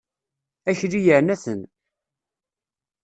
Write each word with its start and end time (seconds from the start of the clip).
Akli 0.69 0.99
yeɛna-ten. 1.05 1.61